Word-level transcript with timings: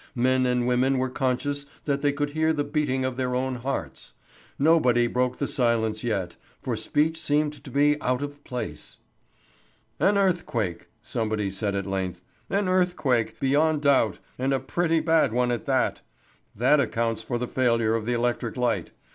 Men 0.17 0.47
and 0.47 0.65
women 0.65 0.97
were 0.97 1.11
conscious 1.11 1.67
that 1.85 2.01
they 2.01 2.11
could 2.11 2.31
hear 2.31 2.51
the 2.53 2.63
beating 2.63 3.05
of 3.05 3.17
their 3.17 3.35
own 3.35 3.57
hearts. 3.57 4.13
Nobody 4.57 5.05
broke 5.05 5.37
the 5.37 5.45
silence 5.45 6.03
yet, 6.03 6.37
for 6.59 6.75
speech 6.75 7.21
seemed 7.21 7.63
to 7.63 7.69
be 7.69 8.01
out 8.01 8.23
of 8.23 8.43
place. 8.43 8.97
"An 9.99 10.17
earthquake," 10.17 10.87
somebody 11.03 11.51
said 11.51 11.75
at 11.75 11.85
length. 11.85 12.23
"An 12.49 12.67
earthquake, 12.67 13.39
beyond 13.39 13.83
doubt, 13.83 14.17
and 14.39 14.53
a 14.53 14.59
pretty 14.59 15.01
bad 15.01 15.33
one 15.33 15.51
at 15.51 15.67
that. 15.67 16.01
That 16.55 16.79
accounts 16.79 17.21
for 17.21 17.37
the 17.37 17.47
failure 17.47 17.93
of 17.93 18.07
the 18.07 18.13
electric 18.13 18.57
light. 18.57 18.93